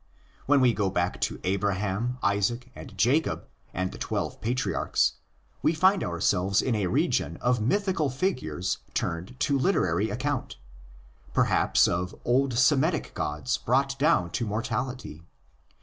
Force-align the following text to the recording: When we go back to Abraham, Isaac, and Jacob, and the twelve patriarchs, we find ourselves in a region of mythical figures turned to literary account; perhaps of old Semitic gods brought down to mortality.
When 0.47 0.61
we 0.61 0.73
go 0.73 0.89
back 0.89 1.21
to 1.21 1.39
Abraham, 1.43 2.17
Isaac, 2.23 2.71
and 2.73 2.97
Jacob, 2.97 3.45
and 3.71 3.91
the 3.91 3.99
twelve 3.99 4.41
patriarchs, 4.41 5.13
we 5.61 5.75
find 5.75 6.03
ourselves 6.03 6.59
in 6.59 6.73
a 6.73 6.87
region 6.87 7.37
of 7.37 7.61
mythical 7.61 8.09
figures 8.09 8.79
turned 8.95 9.39
to 9.41 9.59
literary 9.59 10.09
account; 10.09 10.57
perhaps 11.35 11.87
of 11.87 12.15
old 12.25 12.57
Semitic 12.57 13.13
gods 13.13 13.59
brought 13.59 13.99
down 13.99 14.31
to 14.31 14.47
mortality. 14.47 15.21